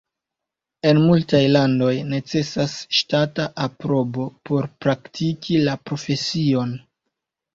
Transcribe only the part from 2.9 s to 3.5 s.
ŝtata